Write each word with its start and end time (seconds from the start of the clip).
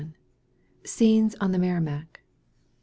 G. 0.03 0.07
A. 0.83 0.87
SCENES 0.87 1.35
ON 1.39 1.51
THE 1.51 1.59
MERRIMAC. 1.59 2.21